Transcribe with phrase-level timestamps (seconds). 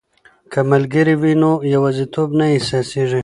[0.51, 3.19] که ملګري وي نو یوازیتوب نه احساسیږي.